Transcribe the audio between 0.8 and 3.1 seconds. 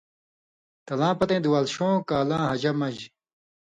تَلاں پتَیں دُوالشؤں کالاں حجہ مژ